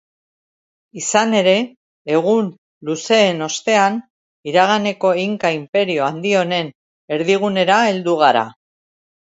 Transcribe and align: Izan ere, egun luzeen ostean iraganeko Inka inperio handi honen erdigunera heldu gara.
Izan 1.01 1.35
ere, 1.39 1.53
egun 2.13 2.47
luzeen 2.89 3.45
ostean 3.49 4.01
iraganeko 4.53 5.15
Inka 5.27 5.55
inperio 5.63 6.11
handi 6.11 6.37
honen 6.43 6.75
erdigunera 7.19 7.83
heldu 7.93 8.21
gara. 8.27 8.49